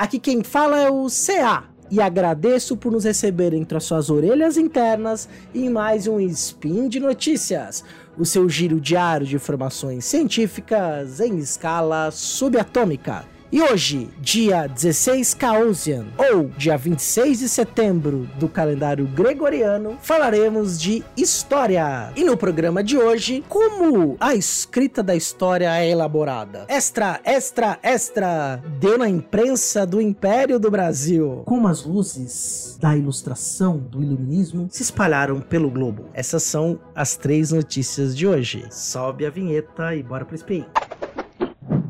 Aqui 0.00 0.18
quem 0.18 0.42
fala 0.42 0.80
é 0.80 0.88
o 0.88 1.08
CA. 1.10 1.64
E 1.90 2.00
agradeço 2.00 2.74
por 2.74 2.90
nos 2.90 3.04
receber 3.04 3.52
entre 3.52 3.76
as 3.76 3.84
suas 3.84 4.08
orelhas 4.08 4.56
internas 4.56 5.28
em 5.54 5.68
mais 5.68 6.06
um 6.06 6.18
Spin 6.18 6.88
de 6.88 6.98
Notícias, 6.98 7.84
o 8.16 8.24
seu 8.24 8.48
giro 8.48 8.80
diário 8.80 9.26
de 9.26 9.36
informações 9.36 10.06
científicas 10.06 11.20
em 11.20 11.36
escala 11.36 12.10
subatômica. 12.10 13.26
E 13.52 13.60
hoje, 13.60 14.08
dia 14.20 14.68
16 14.68 15.34
Caosian, 15.34 16.06
ou 16.16 16.44
dia 16.56 16.78
26 16.78 17.40
de 17.40 17.48
setembro 17.48 18.30
do 18.38 18.48
calendário 18.48 19.08
gregoriano, 19.08 19.98
falaremos 20.00 20.80
de 20.80 21.02
história. 21.16 22.12
E 22.14 22.22
no 22.22 22.36
programa 22.36 22.80
de 22.84 22.96
hoje, 22.96 23.44
como 23.48 24.16
a 24.20 24.36
escrita 24.36 25.02
da 25.02 25.16
história 25.16 25.76
é 25.76 25.90
elaborada. 25.90 26.64
Extra, 26.68 27.20
extra, 27.24 27.76
extra! 27.82 28.62
Deu 28.78 28.96
na 28.96 29.08
imprensa 29.08 29.84
do 29.84 30.00
Império 30.00 30.60
do 30.60 30.70
Brasil. 30.70 31.42
Como 31.44 31.66
as 31.66 31.84
luzes 31.84 32.78
da 32.80 32.96
ilustração 32.96 33.78
do 33.78 34.00
iluminismo 34.00 34.68
se 34.70 34.84
espalharam 34.84 35.40
pelo 35.40 35.68
globo. 35.72 36.04
Essas 36.14 36.44
são 36.44 36.78
as 36.94 37.16
três 37.16 37.50
notícias 37.50 38.16
de 38.16 38.28
hoje. 38.28 38.64
Sobe 38.70 39.26
a 39.26 39.30
vinheta 39.30 39.92
e 39.92 40.04
bora 40.04 40.24
pro 40.24 40.36
spin. 40.36 40.64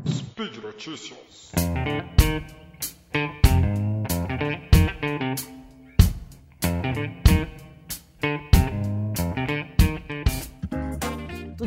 Speed 0.07 0.57
Notícias. 0.63 1.30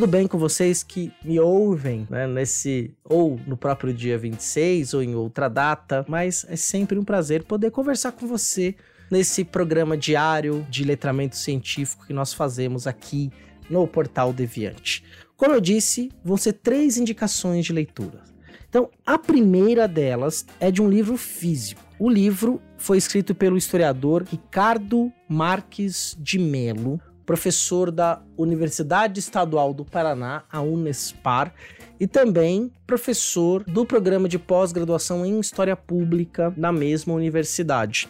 Tudo 0.04 0.08
bem 0.08 0.26
com 0.26 0.36
vocês 0.36 0.82
que 0.82 1.12
me 1.24 1.38
ouvem 1.38 2.06
né, 2.10 2.26
nesse 2.26 2.94
ou 3.04 3.40
no 3.46 3.56
próprio 3.56 3.94
dia 3.94 4.18
26 4.18 4.92
ou 4.92 5.02
em 5.02 5.14
outra 5.14 5.48
data, 5.48 6.04
mas 6.08 6.44
é 6.48 6.56
sempre 6.56 6.98
um 6.98 7.04
prazer 7.04 7.44
poder 7.44 7.70
conversar 7.70 8.12
com 8.12 8.26
você 8.26 8.74
nesse 9.10 9.44
programa 9.44 9.96
diário 9.96 10.66
de 10.68 10.82
letramento 10.82 11.36
científico 11.36 12.06
que 12.06 12.12
nós 12.12 12.34
fazemos 12.34 12.86
aqui 12.86 13.30
no 13.70 13.86
Portal 13.86 14.32
Deviante. 14.32 15.04
Como 15.36 15.54
eu 15.54 15.60
disse, 15.60 16.10
vão 16.24 16.36
ser 16.36 16.54
três 16.54 16.98
indicações 16.98 17.64
de 17.64 17.72
leitura. 17.72 18.33
Então, 18.74 18.90
a 19.06 19.16
primeira 19.16 19.86
delas 19.86 20.44
é 20.58 20.68
de 20.68 20.82
um 20.82 20.88
livro 20.88 21.16
físico. 21.16 21.80
O 21.96 22.10
livro 22.10 22.60
foi 22.76 22.98
escrito 22.98 23.32
pelo 23.32 23.56
historiador 23.56 24.24
Ricardo 24.28 25.12
Marques 25.28 26.16
de 26.18 26.40
Melo, 26.40 27.00
professor 27.24 27.92
da 27.92 28.20
Universidade 28.36 29.20
Estadual 29.20 29.72
do 29.72 29.84
Paraná, 29.84 30.42
a 30.50 30.60
Unespar, 30.60 31.54
e 32.00 32.08
também 32.08 32.72
professor 32.84 33.62
do 33.62 33.86
programa 33.86 34.28
de 34.28 34.40
pós-graduação 34.40 35.24
em 35.24 35.38
História 35.38 35.76
Pública 35.76 36.52
na 36.56 36.72
mesma 36.72 37.14
universidade. 37.14 38.08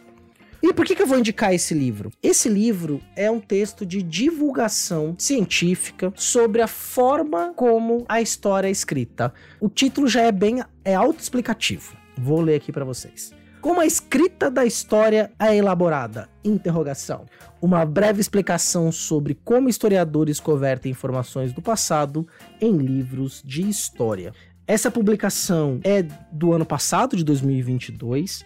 E 0.64 0.72
por 0.72 0.86
que, 0.86 0.96
que 0.96 1.02
eu 1.02 1.06
vou 1.06 1.18
indicar 1.18 1.52
esse 1.52 1.74
livro? 1.74 2.10
Esse 2.22 2.48
livro 2.48 2.98
é 3.14 3.30
um 3.30 3.38
texto 3.38 3.84
de 3.84 4.02
divulgação 4.02 5.14
científica 5.18 6.10
sobre 6.16 6.62
a 6.62 6.66
forma 6.66 7.52
como 7.54 8.02
a 8.08 8.22
história 8.22 8.66
é 8.66 8.70
escrita. 8.70 9.30
O 9.60 9.68
título 9.68 10.08
já 10.08 10.22
é 10.22 10.32
bem 10.32 10.62
é 10.82 10.94
autoexplicativo. 10.94 11.94
Vou 12.16 12.40
ler 12.40 12.54
aqui 12.54 12.72
para 12.72 12.82
vocês. 12.82 13.30
Como 13.60 13.78
a 13.78 13.84
escrita 13.84 14.50
da 14.50 14.64
história 14.64 15.30
é 15.38 15.54
elaborada? 15.54 16.30
Interrogação. 16.42 17.26
Uma 17.60 17.84
breve 17.84 18.22
explicação 18.22 18.90
sobre 18.90 19.34
como 19.44 19.68
historiadores 19.68 20.40
convertem 20.40 20.92
informações 20.92 21.52
do 21.52 21.60
passado 21.60 22.26
em 22.58 22.74
livros 22.78 23.42
de 23.44 23.68
história. 23.68 24.32
Essa 24.66 24.90
publicação 24.90 25.78
é 25.84 26.02
do 26.32 26.54
ano 26.54 26.64
passado, 26.64 27.18
de 27.18 27.22
2022 27.22 28.42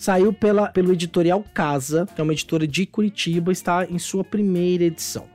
saiu 0.00 0.32
pela, 0.32 0.68
pelo 0.70 0.94
editorial 0.94 1.44
Casa, 1.52 2.06
que 2.06 2.18
é 2.18 2.24
uma 2.24 2.32
editora 2.32 2.66
de 2.66 2.86
Curitiba, 2.86 3.52
está 3.52 3.84
em 3.84 3.98
sua 3.98 4.24
primeira 4.24 4.84
edição. 4.84 5.28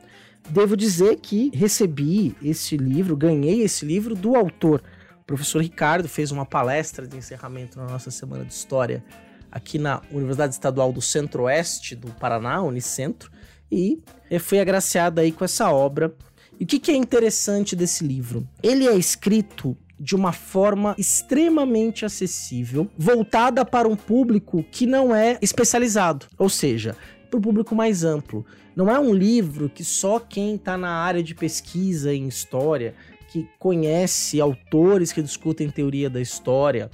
Devo 0.49 0.75
dizer 0.75 1.17
que 1.17 1.51
recebi 1.53 2.35
esse 2.41 2.75
livro, 2.75 3.15
ganhei 3.15 3.61
esse 3.61 3.85
livro 3.85 4.15
do 4.15 4.35
autor. 4.35 4.81
O 5.21 5.23
professor 5.23 5.61
Ricardo 5.61 6.09
fez 6.09 6.31
uma 6.31 6.47
palestra 6.47 7.07
de 7.07 7.15
encerramento 7.15 7.77
na 7.77 7.85
nossa 7.85 8.09
Semana 8.09 8.43
de 8.43 8.53
História 8.53 9.03
aqui 9.51 9.77
na 9.77 10.01
Universidade 10.09 10.55
Estadual 10.55 10.91
do 10.91 11.01
Centro-Oeste 11.01 11.95
do 11.95 12.11
Paraná, 12.13 12.63
Unicentro, 12.63 13.31
e 13.71 14.01
foi 14.39 14.59
agraciado 14.59 15.21
aí 15.21 15.31
com 15.31 15.45
essa 15.45 15.71
obra. 15.71 16.11
E 16.59 16.63
o 16.63 16.67
que, 16.67 16.79
que 16.79 16.89
é 16.89 16.95
interessante 16.95 17.75
desse 17.75 18.03
livro? 18.03 18.47
Ele 18.63 18.87
é 18.87 18.95
escrito 18.95 19.77
de 19.99 20.15
uma 20.15 20.31
forma 20.31 20.95
extremamente 20.97 22.05
acessível, 22.05 22.89
voltada 22.97 23.63
para 23.63 23.87
um 23.87 23.95
público 23.95 24.63
que 24.71 24.85
não 24.85 25.15
é 25.15 25.37
especializado, 25.41 26.25
ou 26.37 26.49
seja, 26.49 26.95
para 27.29 27.37
o 27.37 27.41
público 27.41 27.75
mais 27.75 28.03
amplo. 28.03 28.45
Não 28.75 28.91
é 28.91 28.99
um 28.99 29.13
livro 29.13 29.69
que 29.69 29.83
só 29.83 30.19
quem 30.19 30.55
está 30.55 30.77
na 30.77 30.89
área 30.89 31.23
de 31.23 31.33
pesquisa 31.33 32.13
em 32.13 32.27
história, 32.27 32.93
que 33.29 33.47
conhece 33.57 34.39
autores 34.39 35.11
que 35.11 35.21
discutem 35.21 35.69
teoria 35.69 36.09
da 36.09 36.21
história 36.21 36.89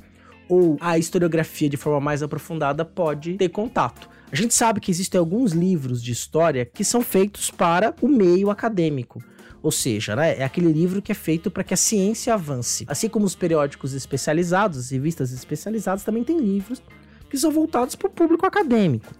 ou 0.50 0.78
a 0.81 0.97
historiografia 0.97 1.69
de 1.69 1.78
forma 1.78 2.01
mais 2.01 2.22
aprofundada 2.22 2.83
pode 2.83 3.35
ter 3.35 3.50
contato. 3.50 4.09
A 4.31 4.35
gente 4.35 4.53
sabe 4.53 4.79
que 4.79 4.91
existem 4.91 5.18
alguns 5.19 5.53
livros 5.53 6.03
de 6.03 6.12
história 6.12 6.66
que 6.66 6.83
são 6.83 7.01
feitos 7.01 7.50
para 7.50 7.94
o 8.01 8.07
meio 8.07 8.50
acadêmico. 8.50 9.23
Ou 9.63 9.72
seja, 9.72 10.16
né, 10.16 10.38
é 10.39 10.44
aquele 10.44 10.72
livro 10.72 11.01
que 11.01 11.11
é 11.11 11.16
feito 11.16 11.51
para 11.51 11.63
que 11.63 11.73
a 11.73 11.77
ciência 11.77 12.33
avance. 12.33 12.83
Assim 12.88 13.07
como 13.07 13.25
os 13.25 13.35
periódicos 13.35 13.94
especializados, 13.94 14.79
as 14.79 14.89
revistas 14.89 15.31
especializadas, 15.31 16.03
também 16.03 16.23
tem 16.23 16.39
livros 16.39 16.81
que 17.29 17.38
são 17.38 17.51
voltados 17.51 17.95
para 17.95 18.07
o 18.07 18.11
público 18.11 18.45
acadêmico. 18.45 19.13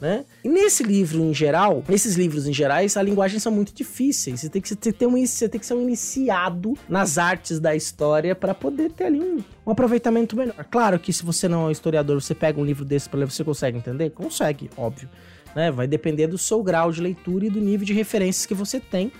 Né? 0.00 0.26
E 0.44 0.48
nesse 0.48 0.82
livro 0.82 1.22
em 1.22 1.32
geral, 1.32 1.82
nesses 1.88 2.16
livros 2.16 2.46
em 2.46 2.52
gerais, 2.52 2.96
a 2.98 3.02
linguagem 3.02 3.38
são 3.38 3.50
muito 3.50 3.72
difíceis. 3.72 4.40
Você 4.40 4.50
tem 4.50 4.60
que, 4.60 4.76
ter 4.76 5.06
um, 5.06 5.26
você 5.26 5.48
tem 5.48 5.58
que 5.58 5.66
ser 5.66 5.72
um 5.72 5.82
iniciado 5.82 6.74
nas 6.86 7.16
artes 7.16 7.58
da 7.58 7.74
história 7.74 8.34
para 8.34 8.54
poder 8.54 8.92
ter 8.92 9.04
ali 9.04 9.20
um, 9.20 9.42
um, 9.66 9.70
aproveitamento 9.70 10.36
melhor. 10.36 10.66
Claro 10.70 10.98
que 10.98 11.12
se 11.12 11.24
você 11.24 11.48
não 11.48 11.62
é 11.62 11.68
um 11.68 11.70
historiador, 11.70 12.20
você 12.20 12.34
pega 12.34 12.60
um 12.60 12.64
livro 12.64 12.84
desse 12.84 13.08
para 13.08 13.20
ler, 13.20 13.30
você 13.30 13.42
consegue 13.42 13.78
entender? 13.78 14.10
Consegue, 14.10 14.70
óbvio. 14.76 15.08
Né? 15.54 15.70
Vai 15.70 15.86
depender 15.86 16.26
do 16.26 16.36
seu 16.36 16.62
grau 16.62 16.92
de 16.92 17.00
leitura 17.00 17.46
e 17.46 17.50
do 17.50 17.60
nível 17.60 17.86
de 17.86 17.94
referências 17.94 18.44
que 18.44 18.52
você 18.52 18.78
tem 18.78 19.10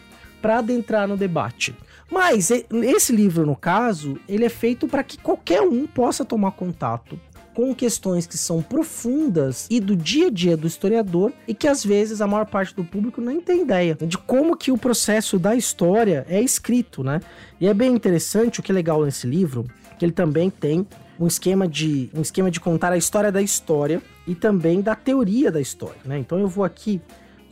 para 0.47 0.59
adentrar 0.59 1.09
no 1.09 1.17
debate. 1.17 1.75
Mas 2.09 2.53
esse 2.53 3.11
livro, 3.11 3.45
no 3.45 3.57
caso, 3.57 4.17
ele 4.29 4.45
é 4.45 4.49
feito 4.49 4.87
para 4.87 5.03
que 5.03 5.19
qualquer 5.19 5.61
um 5.61 5.89
possa 5.89 6.25
tomar 6.25 6.53
contato 6.53 7.19
com 7.53 7.75
questões 7.75 8.29
que 8.29 8.39
são 8.39 8.63
profundas 8.63 9.67
e 9.69 9.81
do 9.81 9.97
dia 9.97 10.29
a 10.29 10.31
dia 10.31 10.57
do 10.57 10.69
historiador 10.69 11.33
e 11.49 11.55
que 11.55 11.67
às 11.67 11.85
vezes 11.85 12.21
a 12.21 12.29
maior 12.29 12.47
parte 12.47 12.77
do 12.77 12.85
público 12.85 13.21
nem 13.21 13.41
tem 13.41 13.63
ideia 13.63 13.97
de 14.01 14.17
como 14.17 14.57
que 14.57 14.71
o 14.71 14.79
processo 14.79 15.37
da 15.37 15.57
história 15.57 16.25
é 16.29 16.41
escrito, 16.41 17.03
né? 17.03 17.21
E 17.61 17.67
é 17.67 17.75
bem 17.75 17.93
interessante 17.93 18.61
o 18.61 18.63
que 18.63 18.71
é 18.71 18.75
legal 18.75 19.05
nesse 19.05 19.27
livro, 19.27 19.65
que 19.99 20.05
ele 20.05 20.13
também 20.13 20.49
tem 20.49 20.87
um 21.19 21.27
esquema 21.27 21.67
de 21.67 22.09
um 22.15 22.21
esquema 22.21 22.53
de 22.53 22.61
contar 22.61 22.93
a 22.93 22.97
história 22.97 23.33
da 23.33 23.43
história 23.43 24.01
e 24.29 24.35
também 24.37 24.81
da 24.81 24.95
teoria 24.95 25.51
da 25.51 25.61
história, 25.61 25.99
né? 26.05 26.17
Então 26.17 26.39
eu 26.39 26.47
vou 26.47 26.63
aqui 26.65 27.01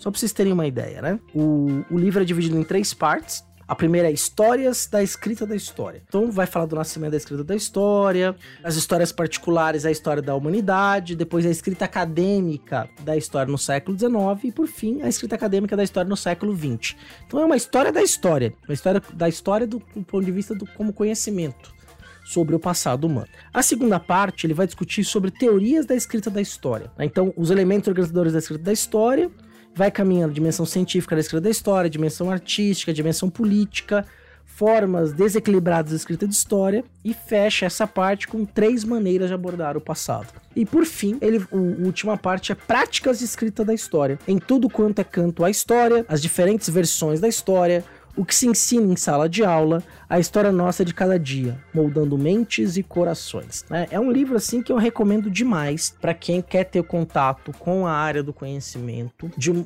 só 0.05 0.11
para 0.11 0.21
vocês 0.21 0.35
terem 0.35 0.53
uma 0.53 0.67
ideia, 0.67 1.01
né? 1.01 1.19
O, 1.35 1.83
o 1.91 1.97
livro 1.97 2.21
é 2.21 2.27
dividido 2.27 2.59
em 2.59 2.63
três 2.63 2.93
partes. 2.93 3.43
A 3.67 3.75
primeira 3.75 4.11
é 4.11 4.13
Histórias 4.13 4.87
da 4.87 5.03
Escrita 5.03 5.47
da 5.47 5.57
História. 5.57 6.03
Então 6.07 6.31
vai 6.31 6.45
falar 6.45 6.67
do 6.67 6.77
nascimento 6.77 7.13
da 7.13 7.17
escrita 7.17 7.43
da 7.43 7.57
história, 7.57 8.37
as 8.63 8.77
histórias 8.77 9.11
particulares, 9.11 9.87
a 9.87 9.91
história 9.91 10.21
da 10.21 10.35
humanidade, 10.35 11.17
depois 11.17 11.47
a 11.47 11.49
escrita 11.49 11.87
acadêmica 11.87 12.87
da 13.01 13.17
história 13.17 13.51
no 13.51 13.57
século 13.57 13.99
XIX 13.99 14.45
e 14.45 14.53
por 14.53 14.67
fim 14.67 15.01
a 15.01 15.09
escrita 15.09 15.37
acadêmica 15.37 15.75
da 15.75 15.83
história 15.83 16.07
no 16.07 16.19
século 16.19 16.55
XX. 16.55 16.95
Então 17.27 17.41
é 17.41 17.45
uma 17.47 17.57
história 17.57 17.91
da 17.91 18.03
história, 18.03 18.53
uma 18.69 18.75
história 18.75 19.03
da 19.15 19.27
história 19.27 19.67
do, 19.67 19.79
do 19.79 20.03
ponto 20.03 20.23
de 20.23 20.33
vista 20.33 20.55
do 20.55 20.67
como 20.67 20.93
conhecimento 20.93 21.73
sobre 22.27 22.55
o 22.55 22.59
passado 22.59 23.07
humano. 23.07 23.29
A 23.55 23.63
segunda 23.63 23.99
parte 23.99 24.47
ele 24.47 24.53
vai 24.53 24.67
discutir 24.67 25.03
sobre 25.03 25.31
teorias 25.31 25.87
da 25.87 25.95
escrita 25.95 26.29
da 26.29 26.43
história. 26.43 26.93
Então 26.99 27.33
os 27.39 27.51
elementos 27.51 27.89
organizadores 27.89 28.35
da 28.35 28.39
escrita 28.39 28.65
da 28.65 28.73
história 28.75 29.31
vai 29.75 29.91
caminhando 29.91 30.33
dimensão 30.33 30.65
científica 30.65 31.15
da 31.15 31.21
escrita 31.21 31.43
da 31.43 31.51
história, 31.51 31.91
dimensão 31.91 32.31
artística, 32.31 32.93
dimensão 32.93 33.29
política, 33.29 34.07
formas 34.45 35.13
desequilibradas 35.13 35.91
da 35.91 35.97
escrita 35.97 36.29
de 36.29 36.35
história 36.35 36.85
e 37.05 37.13
fecha 37.13 37.67
essa 37.67 37.87
parte 37.87 38.29
com 38.29 38.45
três 38.45 38.85
maneiras 38.85 39.29
de 39.29 39.35
abordar 39.35 39.77
o 39.77 39.81
passado. 39.81 40.29
E 40.55 40.65
por 40.65 40.85
fim, 40.85 41.19
ele, 41.21 41.39
a 41.39 41.57
última 41.85 42.17
parte 42.17 42.53
é 42.53 42.55
práticas 42.55 43.19
de 43.19 43.25
escrita 43.25 43.65
da 43.65 43.75
história, 43.75 44.19
em 44.29 44.39
tudo 44.39 44.71
quanto 44.71 45.01
é 45.01 45.05
canto 45.05 45.45
à 45.45 45.51
história, 45.51 46.07
as 46.09 46.23
diferentes 46.23 46.69
versões 46.69 47.19
da 47.19 47.27
história, 47.27 47.85
o 48.17 48.25
que 48.25 48.35
se 48.35 48.47
ensina 48.47 48.93
em 48.93 48.97
sala 48.97 49.29
de 49.29 49.45
aula, 49.45 49.83
a 50.09 50.19
história 50.19 50.53
nossa 50.53 50.85
de 50.85 50.95
cada 50.95 51.19
dia, 51.19 51.59
moldando 51.73 52.17
mentes 52.17 52.77
e 52.77 52.83
corações. 52.83 53.65
Né? 53.69 53.87
É 53.91 53.99
um 53.99 54.11
livro 54.11 54.37
assim 54.37 54.63
que 54.63 54.73
eu 54.73 54.77
recomendo 54.77 55.31
demais 55.31 55.95
para 56.01 56.15
quem 56.15 56.41
quer 56.41 56.65
ter 56.65 56.83
contato 56.85 57.53
com 57.59 57.87
a 57.87 57.93
área 57.93 58.23
do 58.23 58.33
conhecimento 58.33 59.31
de 59.37 59.51
um, 59.51 59.65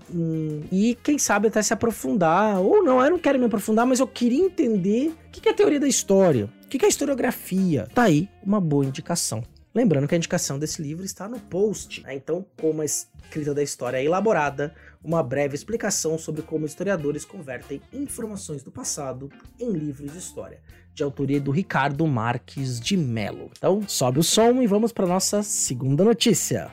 e 0.70 0.96
quem 1.02 1.18
sabe 1.18 1.48
até 1.48 1.62
se 1.62 1.72
aprofundar 1.72 2.58
ou 2.60 2.82
não. 2.82 3.02
Eu 3.02 3.10
não 3.10 3.18
quero 3.18 3.38
me 3.38 3.46
aprofundar, 3.46 3.86
mas 3.86 4.00
eu 4.00 4.06
queria 4.06 4.44
entender 4.44 5.14
o 5.26 5.30
que 5.30 5.48
é 5.48 5.52
a 5.52 5.54
teoria 5.54 5.80
da 5.80 5.88
história, 5.88 6.48
o 6.64 6.68
que 6.68 6.82
é 6.84 6.86
a 6.86 6.88
historiografia. 6.88 7.88
Tá 7.94 8.04
aí 8.04 8.28
uma 8.44 8.60
boa 8.60 8.84
indicação. 8.84 9.42
Lembrando 9.78 10.08
que 10.08 10.14
a 10.16 10.18
indicação 10.18 10.58
desse 10.58 10.82
livro 10.82 11.04
está 11.04 11.28
no 11.28 11.38
post. 11.38 12.02
Né? 12.02 12.16
Então, 12.16 12.44
como 12.60 12.82
a 12.82 12.84
escrita 12.84 13.54
da 13.54 13.62
história 13.62 13.98
é 13.98 14.04
elaborada, 14.04 14.74
uma 15.04 15.22
breve 15.22 15.54
explicação 15.54 16.18
sobre 16.18 16.42
como 16.42 16.66
historiadores 16.66 17.24
convertem 17.24 17.80
informações 17.92 18.64
do 18.64 18.72
passado 18.72 19.30
em 19.56 19.70
livros 19.70 20.10
de 20.10 20.18
história, 20.18 20.60
de 20.92 21.04
autoria 21.04 21.40
do 21.40 21.52
Ricardo 21.52 22.04
Marques 22.08 22.80
de 22.80 22.96
Mello. 22.96 23.52
Então, 23.56 23.80
sobe 23.86 24.18
o 24.18 24.22
som 24.24 24.60
e 24.60 24.66
vamos 24.66 24.90
para 24.90 25.06
nossa 25.06 25.44
segunda 25.44 26.02
notícia. 26.02 26.68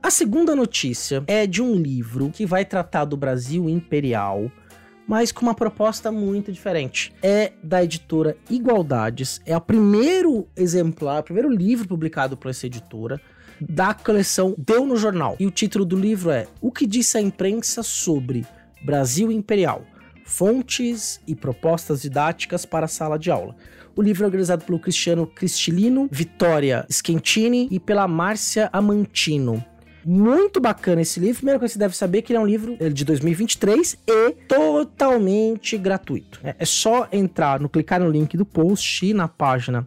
A 0.00 0.08
segunda 0.08 0.54
notícia 0.54 1.24
é 1.26 1.48
de 1.48 1.60
um 1.60 1.74
livro 1.74 2.30
que 2.30 2.46
vai 2.46 2.64
tratar 2.64 3.06
do 3.06 3.16
Brasil 3.16 3.68
imperial, 3.68 4.48
mas 5.06 5.32
com 5.32 5.42
uma 5.42 5.54
proposta 5.54 6.12
muito 6.12 6.52
diferente. 6.52 7.12
É 7.22 7.52
da 7.62 7.82
editora 7.82 8.36
Igualdades, 8.48 9.40
é 9.44 9.56
o 9.56 9.60
primeiro 9.60 10.46
exemplar, 10.56 11.20
o 11.20 11.24
primeiro 11.24 11.48
livro 11.48 11.88
publicado 11.88 12.36
por 12.36 12.50
essa 12.50 12.66
editora 12.66 13.20
da 13.60 13.92
coleção 13.92 14.54
Deu 14.56 14.86
no 14.86 14.96
Jornal. 14.96 15.36
E 15.38 15.46
o 15.46 15.50
título 15.50 15.84
do 15.84 15.96
livro 15.96 16.30
é 16.30 16.46
O 16.60 16.72
que 16.72 16.86
disse 16.86 17.18
a 17.18 17.20
imprensa 17.20 17.82
sobre 17.82 18.46
Brasil 18.82 19.30
Imperial: 19.30 19.84
Fontes 20.24 21.20
e 21.26 21.34
propostas 21.34 22.02
didáticas 22.02 22.64
para 22.64 22.86
a 22.86 22.88
sala 22.88 23.18
de 23.18 23.30
aula. 23.30 23.54
O 23.96 24.02
livro 24.02 24.22
é 24.22 24.26
organizado 24.26 24.64
pelo 24.64 24.78
Cristiano 24.78 25.26
Cristilino, 25.26 26.08
Vitória 26.10 26.86
Schentini 26.88 27.68
e 27.70 27.78
pela 27.78 28.06
Márcia 28.06 28.70
Amantino. 28.72 29.62
Muito 30.04 30.60
bacana 30.60 31.02
esse 31.02 31.20
livro. 31.20 31.36
Primeira 31.36 31.58
coisa 31.58 31.72
que 31.72 31.74
você 31.74 31.78
deve 31.78 31.96
saber 31.96 32.18
é 32.18 32.22
que 32.22 32.32
ele 32.32 32.38
é 32.38 32.40
um 32.40 32.46
livro 32.46 32.76
é 32.80 32.88
de 32.88 33.04
2023 33.04 33.96
e 34.06 34.30
totalmente 34.48 35.76
gratuito. 35.76 36.40
É, 36.42 36.54
é 36.58 36.64
só 36.64 37.08
entrar 37.12 37.60
no 37.60 37.68
clicar 37.68 38.00
no 38.00 38.10
link 38.10 38.36
do 38.36 38.44
post 38.44 39.12
na 39.12 39.28
página 39.28 39.86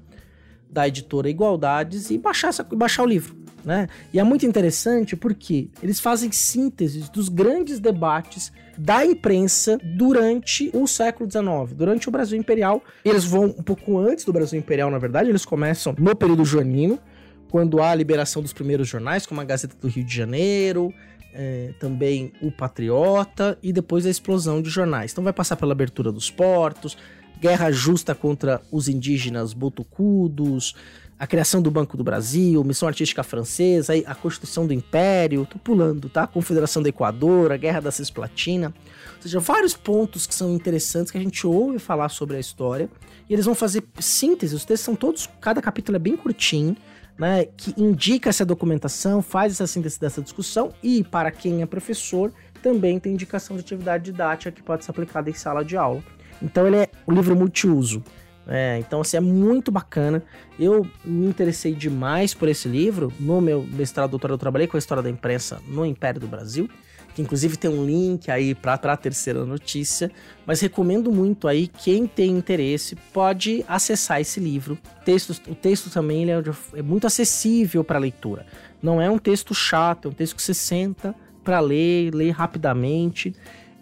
da 0.70 0.88
editora 0.88 1.30
Igualdades 1.30 2.10
e 2.10 2.18
baixar, 2.18 2.50
essa, 2.50 2.64
baixar 2.64 3.04
o 3.04 3.06
livro. 3.06 3.44
Né? 3.64 3.88
E 4.12 4.20
é 4.20 4.24
muito 4.24 4.46
interessante 4.46 5.16
porque 5.16 5.70
eles 5.82 6.00
fazem 6.00 6.32
sínteses 6.32 7.08
dos 7.08 7.30
grandes 7.30 7.80
debates 7.80 8.52
da 8.78 9.06
imprensa 9.06 9.80
durante 9.82 10.70
o 10.74 10.86
século 10.86 11.30
XIX, 11.30 11.74
durante 11.74 12.10
o 12.10 12.12
Brasil 12.12 12.38
Imperial. 12.38 12.84
Eles 13.06 13.24
vão 13.24 13.46
um 13.46 13.64
pouco 13.64 13.98
antes 13.98 14.26
do 14.26 14.34
Brasil 14.34 14.60
Imperial, 14.60 14.92
na 14.92 14.98
verdade, 14.98 15.30
eles 15.30 15.46
começam 15.46 15.96
no 15.98 16.16
período 16.16 16.44
joanino, 16.44 17.00
quando 17.54 17.84
há 17.84 17.92
a 17.92 17.96
liberação 17.96 18.42
dos 18.42 18.52
primeiros 18.52 18.88
jornais, 18.88 19.28
como 19.28 19.40
a 19.40 19.44
Gazeta 19.44 19.76
do 19.80 19.88
Rio 19.88 20.04
de 20.04 20.16
Janeiro, 20.16 20.92
é, 21.32 21.72
também 21.80 22.34
o 22.42 22.52
Patriota 22.52 23.60
e 23.62 23.72
depois 23.72 24.08
a 24.08 24.10
explosão 24.10 24.60
de 24.60 24.72
jornais. 24.72 25.12
Então 25.12 25.24
vai 25.24 25.32
passar 25.32 25.56
pela 25.56 25.72
abertura 25.72 26.12
dos 26.12 26.32
portos, 26.32 26.98
guerra 27.40 27.72
justa 27.72 28.16
contra 28.16 28.60
os 28.72 28.88
indígenas 28.88 29.54
botucudos, 29.54 30.74
a 31.20 31.28
criação 31.28 31.62
do 31.62 31.70
Banco 31.70 31.96
do 31.96 32.04
Brasil, 32.04 32.64
missão 32.64 32.88
artística 32.88 33.22
francesa, 33.22 33.94
a 34.08 34.16
Constituição 34.16 34.66
do 34.66 34.74
Império, 34.74 35.46
tô 35.46 35.60
pulando, 35.60 36.10
tá? 36.10 36.26
Confederação 36.26 36.82
do 36.82 36.90
Equador, 36.90 37.52
a 37.52 37.58
Guerra 37.58 37.82
da 37.82 37.92
Cisplatina. 37.92 38.74
Ou 39.18 39.22
seja, 39.22 39.40
vários 39.40 39.76
pontos 39.76 40.26
que 40.26 40.34
são 40.34 40.56
interessantes 40.56 41.12
que 41.12 41.20
a 41.20 41.22
gente 41.22 41.46
ouve 41.46 41.78
falar 41.78 42.10
sobre 42.10 42.36
a 42.36 42.40
história. 42.40 42.90
E 43.30 43.34
eles 43.34 43.46
vão 43.46 43.54
fazer 43.54 43.84
síntese, 44.00 44.56
os 44.56 44.66
textos 44.66 44.86
são 44.86 44.96
todos, 44.96 45.30
cada 45.40 45.62
capítulo 45.62 45.96
é 45.98 46.00
bem 46.00 46.18
curtinho 46.18 46.76
né, 47.18 47.46
que 47.58 47.74
indica 47.82 48.30
essa 48.30 48.46
documentação, 48.46 49.22
faz 49.22 49.54
essa 49.54 49.68
síntese 49.68 50.00
dessa 50.00 50.22
discussão 50.22 50.74
e 50.82 51.04
para 51.04 51.32
quem 51.32 51.62
é 51.62 51.66
professor 51.66 52.32
também 52.62 53.00
tem 53.00 53.14
indicação 53.14 53.56
de 53.56 53.62
atividade 53.62 54.06
didática 54.06 54.52
que 54.52 54.64
pode 54.64 54.86
ser 54.86 54.92
aplicada 54.92 55.30
em 55.30 55.34
sala 55.34 55.64
de 55.64 55.76
aula. 55.76 56.04
Então 56.42 56.66
ele 56.66 56.78
é 56.78 56.90
um 57.08 57.14
livro 57.14 57.36
multiuso. 57.36 58.04
É, 58.46 58.78
então, 58.80 59.00
assim, 59.00 59.16
é 59.16 59.22
muito 59.22 59.72
bacana. 59.72 60.22
Eu 60.60 60.86
me 61.06 61.28
interessei 61.28 61.74
demais 61.74 62.34
por 62.34 62.50
esse 62.50 62.68
livro. 62.68 63.12
No 63.20 63.40
meu 63.40 63.64
mestrado, 63.64 64.12
doutorado, 64.12 64.36
eu 64.36 64.40
trabalhei 64.40 64.68
com 64.68 64.76
a 64.76 64.80
história 64.80 65.02
da 65.02 65.10
imprensa 65.10 65.62
no 65.68 65.86
Império 65.86 66.20
do 66.20 66.28
Brasil 66.28 66.70
que 67.14 67.22
inclusive 67.22 67.58
tem 67.58 67.70
um 67.70 67.86
link 67.86 68.30
aí 68.32 68.56
para 68.56 68.74
a 68.74 68.98
terceira 68.98 69.46
notícia, 69.46 70.12
mas 70.46 70.60
recomendo 70.60 71.12
muito 71.12 71.48
aí 71.48 71.68
quem 71.68 72.08
tem 72.08 72.32
interesse 72.32 72.96
pode 73.14 73.64
acessar 73.68 74.20
esse 74.20 74.40
livro. 74.40 74.78
O 75.02 75.06
texto, 75.06 75.42
o 75.48 75.56
texto 75.56 75.90
também 75.90 76.30
é, 76.32 76.42
é 76.76 76.82
muito 76.82 77.06
acessível 77.06 77.84
para 77.84 78.00
leitura. 78.00 78.46
Não 78.82 79.02
é 79.02 79.10
um 79.10 79.18
texto 79.18 79.54
chato, 79.54 80.08
é 80.08 80.12
um 80.12 80.14
texto 80.14 80.36
que 80.36 80.42
você 80.42 80.54
senta 80.54 81.16
para 81.44 81.60
ler, 81.60 82.14
ler 82.14 82.32
rapidamente. 82.32 83.34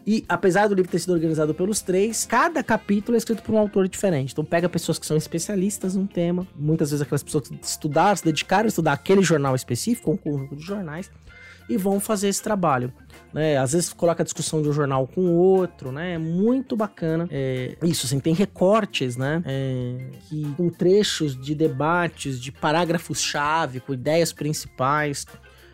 E 0.06 0.26
apesar 0.28 0.68
do 0.68 0.74
livro 0.74 0.92
ter 0.92 1.00
sido 1.00 1.14
organizado 1.14 1.54
pelos 1.54 1.82
três, 1.82 2.26
cada 2.26 2.64
capítulo 2.64 3.16
é 3.16 3.18
escrito 3.20 3.44
por 3.44 3.54
um 3.54 3.58
autor 3.58 3.88
diferente. 3.88 4.32
Então 4.32 4.44
pega 4.44 4.68
pessoas 4.68 4.98
que 4.98 5.06
são 5.06 5.16
especialistas 5.16 5.96
num 5.96 6.08
tema, 6.08 6.48
muitas 6.56 6.90
vezes 6.90 7.02
aquelas 7.02 7.24
pessoas 7.24 7.48
que 7.48 7.60
estudaram, 7.62 8.16
se 8.16 8.26
dedicaram 8.26 8.66
a 8.66 8.68
estudar 8.68 8.94
aquele 8.94 9.22
jornal 9.22 9.56
específico, 9.56 10.12
um 10.12 10.18
conjunto 10.18 10.56
de 10.56 10.64
jornais, 10.64 11.12
e 11.72 11.78
vão 11.78 12.00
fazer 12.00 12.28
esse 12.28 12.44
trabalho. 12.44 12.92
Né? 13.34 13.58
Às 13.58 13.72
vezes 13.72 13.94
coloca 13.94 14.22
a 14.22 14.26
discussão 14.26 14.62
de 14.62 14.68
um 14.68 14.74
jornal 14.74 15.08
com 15.08 15.22
o 15.22 15.36
outro, 15.36 15.92
né? 15.92 16.16
É 16.16 16.18
muito 16.18 16.76
bacana. 16.76 17.28
É, 17.32 17.78
isso, 17.84 18.06
assim, 18.06 18.20
tem 18.20 18.34
recortes, 18.34 19.16
né? 19.16 19.42
É, 19.46 19.98
que, 20.28 20.54
com 20.58 20.70
trechos 20.70 21.40
de 21.40 21.56
debates, 21.56 22.40
de 22.40 22.52
parágrafos-chave, 22.52 23.80
com 23.80 23.94
ideias 23.94 24.34
principais. 24.34 25.26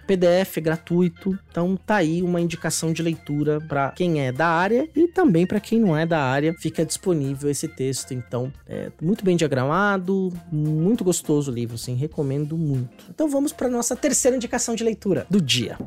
PDF 0.08 0.58
é 0.58 0.62
gratuito, 0.62 1.38
então 1.52 1.76
tá 1.76 1.98
aí 1.98 2.24
uma 2.24 2.40
indicação 2.40 2.94
de 2.94 3.04
leitura 3.04 3.60
para 3.60 3.92
quem 3.92 4.26
é 4.26 4.32
da 4.32 4.48
área 4.48 4.90
e 4.96 5.08
também 5.08 5.46
para 5.46 5.60
quem 5.60 5.80
não 5.80 5.96
é 5.96 6.06
da 6.06 6.20
área. 6.20 6.54
Fica 6.54 6.86
disponível 6.86 7.50
esse 7.50 7.68
texto, 7.68 8.14
então 8.14 8.52
é 8.66 8.90
muito 9.02 9.24
bem 9.26 9.36
diagramado, 9.36 10.32
muito 10.52 11.04
gostoso 11.04 11.52
o 11.52 11.54
livro, 11.54 11.78
sim, 11.78 11.96
recomendo 11.96 12.58
muito. 12.58 13.06
Então 13.10 13.30
vamos 13.30 13.52
para 13.52 13.70
nossa 13.70 13.96
terceira 13.96 14.38
indicação 14.38 14.74
de 14.74 14.84
leitura 14.84 15.28
do 15.30 15.42
dia 15.42 15.78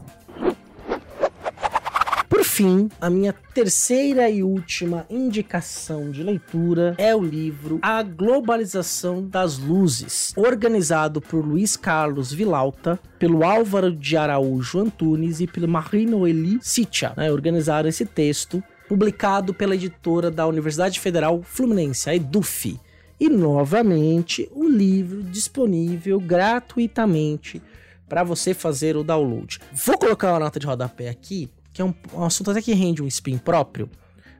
fim, 2.60 2.90
a 3.00 3.08
minha 3.08 3.32
terceira 3.32 4.28
e 4.28 4.42
última 4.42 5.06
indicação 5.08 6.10
de 6.10 6.22
leitura 6.22 6.94
é 6.98 7.16
o 7.16 7.22
livro 7.22 7.78
A 7.80 8.02
Globalização 8.02 9.26
das 9.26 9.56
Luzes, 9.56 10.34
organizado 10.36 11.22
por 11.22 11.42
Luiz 11.42 11.74
Carlos 11.74 12.30
Vilauta, 12.30 13.00
pelo 13.18 13.44
Álvaro 13.44 13.90
de 13.90 14.14
Araújo 14.14 14.78
Antunes 14.78 15.40
e 15.40 15.46
pelo 15.46 15.66
Marino 15.66 16.28
Eli 16.28 16.58
Sitia. 16.60 17.14
Né, 17.16 17.32
organizaram 17.32 17.88
esse 17.88 18.04
texto, 18.04 18.62
publicado 18.86 19.54
pela 19.54 19.74
editora 19.74 20.30
da 20.30 20.46
Universidade 20.46 21.00
Federal 21.00 21.42
Fluminense, 21.42 22.10
a 22.10 22.14
EDUF. 22.14 22.78
E 23.18 23.30
novamente, 23.30 24.50
o 24.52 24.68
livro 24.68 25.22
disponível 25.22 26.20
gratuitamente 26.20 27.62
para 28.06 28.22
você 28.22 28.52
fazer 28.52 28.98
o 28.98 29.04
download. 29.04 29.60
Vou 29.72 29.96
colocar 29.96 30.32
uma 30.32 30.40
nota 30.40 30.60
de 30.60 30.66
rodapé 30.66 31.08
aqui 31.08 31.48
que 31.72 31.82
é 31.82 31.84
um, 31.84 31.94
um 32.12 32.24
assunto 32.24 32.50
até 32.50 32.60
que 32.60 32.72
rende 32.72 33.02
um 33.02 33.06
spin 33.06 33.38
próprio, 33.38 33.88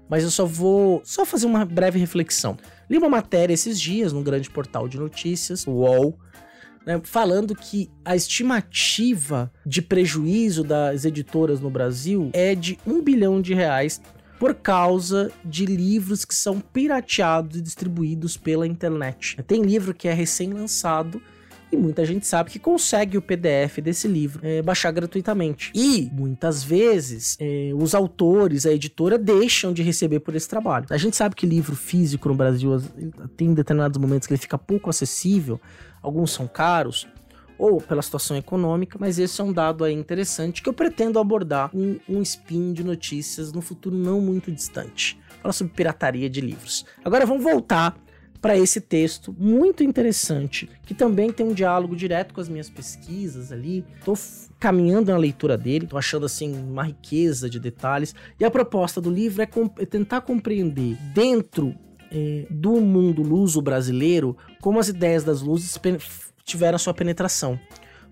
mas 0.08 0.24
eu 0.24 0.30
só 0.30 0.44
vou 0.44 1.00
só 1.04 1.24
fazer 1.24 1.46
uma 1.46 1.64
breve 1.64 1.98
reflexão. 1.98 2.58
Li 2.88 2.98
uma 2.98 3.08
matéria 3.08 3.54
esses 3.54 3.80
dias 3.80 4.12
no 4.12 4.22
grande 4.22 4.50
portal 4.50 4.88
de 4.88 4.98
notícias, 4.98 5.66
UOL, 5.66 6.18
né, 6.84 7.00
falando 7.04 7.54
que 7.54 7.90
a 8.04 8.16
estimativa 8.16 9.52
de 9.64 9.80
prejuízo 9.80 10.64
das 10.64 11.04
editoras 11.04 11.60
no 11.60 11.70
Brasil 11.70 12.30
é 12.32 12.54
de 12.54 12.78
um 12.86 13.02
bilhão 13.02 13.40
de 13.40 13.54
reais 13.54 14.00
por 14.38 14.54
causa 14.54 15.30
de 15.44 15.66
livros 15.66 16.24
que 16.24 16.34
são 16.34 16.60
pirateados 16.60 17.58
e 17.58 17.62
distribuídos 17.62 18.38
pela 18.38 18.66
internet. 18.66 19.36
Tem 19.46 19.62
livro 19.62 19.92
que 19.92 20.08
é 20.08 20.14
recém-lançado 20.14 21.22
e 21.72 21.76
muita 21.76 22.04
gente 22.04 22.26
sabe 22.26 22.50
que 22.50 22.58
consegue 22.58 23.16
o 23.16 23.22
PDF 23.22 23.78
desse 23.82 24.08
livro 24.08 24.40
é, 24.44 24.60
baixar 24.62 24.90
gratuitamente. 24.90 25.70
E 25.74 26.10
muitas 26.12 26.62
vezes 26.62 27.36
é, 27.40 27.70
os 27.74 27.94
autores, 27.94 28.66
a 28.66 28.72
editora, 28.72 29.16
deixam 29.16 29.72
de 29.72 29.82
receber 29.82 30.20
por 30.20 30.34
esse 30.34 30.48
trabalho. 30.48 30.86
A 30.90 30.96
gente 30.96 31.16
sabe 31.16 31.34
que 31.34 31.46
livro 31.46 31.76
físico 31.76 32.28
no 32.28 32.34
Brasil 32.34 32.82
tem 33.36 33.54
determinados 33.54 33.98
momentos 33.98 34.26
que 34.26 34.34
ele 34.34 34.40
fica 34.40 34.58
pouco 34.58 34.90
acessível, 34.90 35.60
alguns 36.02 36.32
são 36.32 36.48
caros, 36.48 37.06
ou 37.60 37.78
pela 37.78 38.00
situação 38.00 38.36
econômica, 38.36 38.96
mas 38.98 39.18
esse 39.18 39.38
é 39.38 39.44
um 39.44 39.52
dado 39.52 39.84
aí 39.84 39.92
interessante 39.92 40.62
que 40.62 40.68
eu 40.68 40.72
pretendo 40.72 41.18
abordar 41.18 41.70
um, 41.74 41.98
um 42.08 42.22
spin 42.22 42.72
de 42.72 42.82
notícias 42.82 43.52
no 43.52 43.60
futuro 43.60 43.94
não 43.94 44.18
muito 44.18 44.50
distante. 44.50 45.20
Falar 45.42 45.52
sobre 45.52 45.74
pirataria 45.74 46.28
de 46.28 46.40
livros. 46.40 46.86
Agora 47.04 47.26
vamos 47.26 47.44
voltar 47.44 47.94
para 48.40 48.56
esse 48.56 48.80
texto 48.80 49.34
muito 49.38 49.82
interessante, 49.82 50.68
que 50.86 50.94
também 50.94 51.30
tem 51.30 51.44
um 51.44 51.52
diálogo 51.52 51.94
direto 51.94 52.32
com 52.32 52.40
as 52.40 52.48
minhas 52.48 52.70
pesquisas 52.70 53.52
ali. 53.52 53.84
Tô 54.04 54.14
caminhando 54.58 55.12
na 55.12 55.18
leitura 55.18 55.58
dele, 55.58 55.86
tô 55.86 55.98
achando 55.98 56.26
assim 56.26 56.54
uma 56.54 56.84
riqueza 56.84 57.50
de 57.50 57.60
detalhes. 57.60 58.14
E 58.38 58.44
a 58.44 58.50
proposta 58.50 59.00
do 59.00 59.10
livro 59.10 59.42
é, 59.42 59.46
comp 59.46 59.78
é 59.78 59.84
tentar 59.84 60.22
compreender 60.22 60.96
dentro 61.14 61.74
é, 62.10 62.46
do 62.50 62.80
mundo 62.80 63.22
luso 63.22 63.60
brasileiro 63.60 64.36
como 64.60 64.78
as 64.78 64.88
ideias 64.88 65.22
das 65.22 65.42
luzes 65.42 65.78
tiveram 66.44 66.76
a 66.76 66.78
sua 66.78 66.94
penetração. 66.94 67.60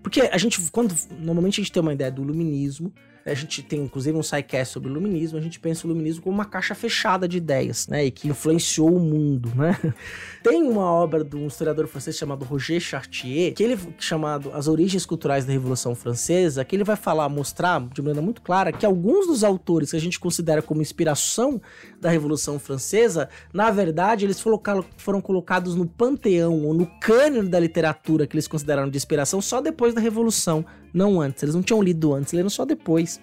Porque 0.01 0.21
a 0.21 0.37
gente, 0.37 0.61
quando 0.71 0.95
normalmente 1.19 1.59
a 1.59 1.63
gente 1.63 1.73
tem 1.73 1.81
uma 1.81 1.93
ideia 1.93 2.11
do 2.11 2.21
iluminismo, 2.21 2.93
A 3.29 3.35
gente 3.35 3.61
tem 3.61 3.81
inclusive 3.81 4.17
um 4.17 4.23
sidecast 4.23 4.73
sobre 4.73 4.89
o 4.89 4.91
iluminismo, 4.91 5.37
a 5.37 5.41
gente 5.41 5.59
pensa 5.59 5.85
o 5.85 5.89
iluminismo 5.89 6.23
como 6.23 6.35
uma 6.35 6.45
caixa 6.45 6.73
fechada 6.73 7.27
de 7.27 7.37
ideias, 7.37 7.87
né? 7.87 8.05
E 8.05 8.11
que 8.11 8.27
influenciou 8.27 8.95
o 8.95 8.99
mundo, 8.99 9.51
né? 9.55 9.77
Tem 10.43 10.63
uma 10.63 10.85
obra 10.91 11.23
de 11.23 11.35
um 11.35 11.47
historiador 11.47 11.87
francês 11.87 12.15
chamado 12.15 12.45
Roger 12.45 12.79
Chartier, 12.79 13.53
que 13.53 13.63
ele 13.63 13.77
chamado 13.97 14.51
As 14.53 14.67
Origens 14.67 15.05
Culturais 15.05 15.45
da 15.45 15.51
Revolução 15.51 15.93
Francesa, 15.93 16.63
que 16.63 16.75
ele 16.75 16.83
vai 16.83 16.95
falar, 16.95 17.27
mostrar 17.27 17.81
de 17.93 18.01
maneira 18.01 18.21
muito 18.21 18.41
clara 18.41 18.71
que 18.71 18.85
alguns 18.85 19.27
dos 19.27 19.43
autores 19.43 19.91
que 19.91 19.97
a 19.97 20.01
gente 20.01 20.19
considera 20.19 20.61
como 20.61 20.81
inspiração 20.81 21.61
da 21.99 22.09
Revolução 22.09 22.57
Francesa, 22.57 23.29
na 23.53 23.69
verdade, 23.69 24.25
eles 24.25 24.39
foram 24.39 25.21
colocados 25.21 25.75
no 25.75 25.85
panteão 25.85 26.65
ou 26.65 26.73
no 26.73 26.87
cânone 26.99 27.49
da 27.49 27.59
literatura 27.59 28.25
que 28.25 28.35
eles 28.35 28.47
consideraram 28.47 28.89
de 28.89 28.97
inspiração 28.97 29.41
só 29.41 29.61
depois 29.61 29.93
da 29.93 30.01
Revolução, 30.01 30.65
não 30.93 31.21
antes. 31.21 31.43
Eles 31.43 31.55
não 31.55 31.61
tinham 31.61 31.81
lido 31.81 32.13
antes, 32.13 32.33
leram 32.33 32.49
só 32.49 32.65
depois. 32.65 33.18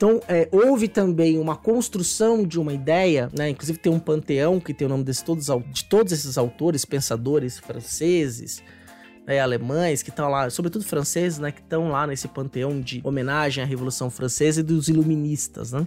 Então, 0.00 0.18
é, 0.26 0.48
houve 0.50 0.88
também 0.88 1.38
uma 1.38 1.54
construção 1.54 2.42
de 2.42 2.58
uma 2.58 2.72
ideia, 2.72 3.28
né? 3.36 3.50
Inclusive 3.50 3.78
tem 3.78 3.92
um 3.92 3.98
panteão 3.98 4.58
que 4.58 4.72
tem 4.72 4.86
o 4.86 4.88
nome 4.88 5.04
desse, 5.04 5.22
todos, 5.22 5.48
de 5.70 5.84
todos 5.84 6.10
esses 6.10 6.38
autores, 6.38 6.86
pensadores 6.86 7.58
franceses, 7.58 8.62
né, 9.26 9.38
alemães, 9.38 10.02
que 10.02 10.08
estão 10.08 10.30
lá, 10.30 10.48
sobretudo 10.48 10.86
franceses, 10.86 11.38
né? 11.38 11.52
Que 11.52 11.60
estão 11.60 11.90
lá 11.90 12.06
nesse 12.06 12.26
panteão 12.28 12.80
de 12.80 13.02
homenagem 13.04 13.62
à 13.62 13.66
Revolução 13.66 14.08
Francesa 14.08 14.60
e 14.60 14.62
dos 14.62 14.88
iluministas, 14.88 15.72
né? 15.72 15.86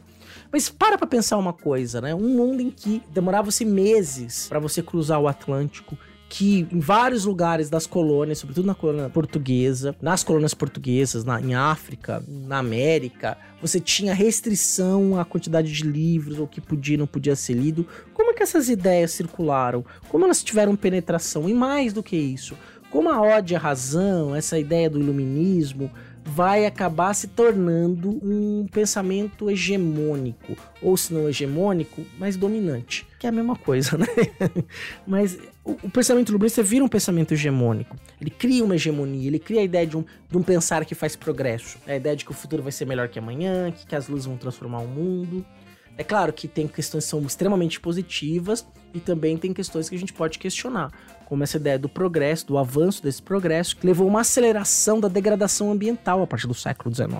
Mas 0.52 0.70
para 0.70 0.96
pra 0.96 1.08
pensar 1.08 1.40
uma 1.40 1.52
coisa, 1.52 2.00
né? 2.00 2.14
Um 2.14 2.38
mundo 2.38 2.62
em 2.62 2.70
que 2.70 3.02
demorava-se 3.10 3.66
meses 3.66 4.46
para 4.48 4.60
você 4.60 4.84
cruzar 4.84 5.20
o 5.20 5.28
Atlântico 5.28 5.98
que 6.36 6.68
em 6.72 6.80
vários 6.80 7.26
lugares 7.26 7.70
das 7.70 7.86
colônias, 7.86 8.40
sobretudo 8.40 8.66
na 8.66 8.74
colônia 8.74 9.08
portuguesa, 9.08 9.96
nas 10.02 10.24
colônias 10.24 10.56
portuguesas, 10.56 11.24
na, 11.24 11.40
em 11.40 11.54
África, 11.54 12.24
na 12.28 12.58
América, 12.58 13.38
você 13.62 13.80
tinha 13.80 14.16
restrição 14.16 15.20
à 15.20 15.24
quantidade 15.24 15.72
de 15.72 15.84
livros, 15.84 16.40
ou 16.40 16.48
que 16.48 16.60
podia 16.60 16.98
não 16.98 17.06
podia 17.06 17.36
ser 17.36 17.54
lido. 17.54 17.86
Como 18.16 18.32
é 18.32 18.34
que 18.34 18.42
essas 18.42 18.68
ideias 18.68 19.12
circularam? 19.12 19.86
Como 20.10 20.26
elas 20.26 20.44
tiveram 20.44 20.76
penetração? 20.76 21.48
E 21.48 21.54
mais 21.54 21.94
do 21.94 22.02
que 22.02 22.18
isso, 22.18 22.58
como 22.90 23.12
a 23.12 23.22
ódio 23.22 23.56
à 23.56 23.60
razão, 23.60 24.36
essa 24.36 24.58
ideia 24.58 24.90
do 24.90 25.00
iluminismo, 25.00 25.92
vai 26.26 26.66
acabar 26.66 27.14
se 27.14 27.28
tornando 27.28 28.10
um 28.24 28.66
pensamento 28.72 29.50
hegemônico, 29.50 30.56
ou 30.82 30.96
se 30.96 31.14
não 31.14 31.28
hegemônico, 31.28 32.06
mas 32.18 32.38
dominante, 32.38 33.06
que 33.20 33.26
é 33.26 33.30
a 33.30 33.32
mesma 33.32 33.56
coisa, 33.56 33.98
né? 33.98 34.08
mas 35.06 35.38
o, 35.64 35.72
o 35.84 35.90
pensamento 35.90 36.30
iluminista 36.30 36.64
vira 36.64 36.84
um 36.84 36.88
pensamento 36.88 37.34
hegemônico. 37.34 37.96
Ele 38.20 38.30
cria 38.30 38.64
uma 38.64 38.76
hegemonia, 38.76 39.28
ele 39.28 39.40
cria 39.40 39.62
a 39.62 39.64
ideia 39.64 39.86
de 39.86 39.98
um, 39.98 40.06
de 40.30 40.38
um 40.38 40.44
pensar 40.44 40.86
que 40.86 40.96
faz 40.96 41.16
progresso, 41.16 41.78
a 41.86 41.96
ideia 41.96 42.16
de 42.16 42.24
que 42.24 42.32
o 42.32 42.34
futuro 42.34 42.64
vai 42.64 42.72
ser 42.72 42.86
melhor 42.86 43.10
que 43.10 43.20
amanhã, 43.20 43.72
que, 43.72 43.86
que 43.86 43.96
as 43.96 44.08
luzes 44.08 44.26
vão 44.26 44.38
transformar 44.38 44.80
o 44.80 44.88
mundo. 44.88 45.46
É 45.98 46.04
claro 46.04 46.34
que 46.34 46.48
tem 46.48 46.68
questões 46.68 47.04
que 47.04 47.10
são 47.10 47.22
extremamente 47.22 47.80
positivas 47.80 48.66
e 48.94 49.00
também 49.00 49.38
tem 49.38 49.54
questões 49.54 49.90
que 49.90 49.96
a 49.96 50.00
gente 50.00 50.14
pode 50.14 50.40
questionar, 50.40 50.92
como 51.34 51.44
essa 51.44 51.58
ideia 51.58 51.80
do 51.80 51.90
progresso, 51.90 52.46
do 52.46 52.60
avanço 52.60 53.02
desse 53.02 53.20
progresso, 53.20 53.76
que 53.76 53.88
levou 53.88 54.06
a 54.06 54.10
uma 54.12 54.22
aceleração 54.22 55.00
da 55.00 55.08
degradação 55.08 55.72
ambiental 55.72 56.22
a 56.22 56.28
partir 56.28 56.46
do 56.46 56.54
século 56.54 56.94
XIX. 56.94 57.12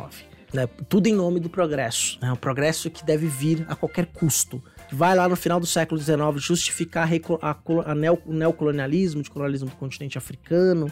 Né? 0.54 0.68
Tudo 0.88 1.08
em 1.08 1.16
nome 1.16 1.40
do 1.40 1.50
progresso. 1.50 2.20
Né? 2.22 2.32
O 2.32 2.38
progresso 2.38 2.92
que 2.92 3.04
deve 3.04 3.26
vir 3.26 3.66
a 3.68 3.76
qualquer 3.76 4.06
custo. 4.06 4.62
Vai 4.92 5.16
lá 5.16 5.28
no 5.28 5.36
final 5.36 5.60
do 5.60 5.66
século 5.66 6.00
XIX 6.00 6.20
justificar 6.36 7.10
a, 7.42 7.50
a, 7.50 7.92
a 7.92 7.96
neo, 7.96 8.22
o 8.24 8.34
neocolonialismo, 8.34 9.24
o 9.24 9.32
colonialismo 9.32 9.72
do 9.72 9.76
continente 9.78 10.16
africano, 10.16 10.92